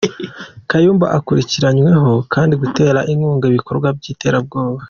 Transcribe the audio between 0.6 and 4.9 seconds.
Kayumba akurikiranyweho kandi gutera inkunga ibikorwa by’iterabwoba.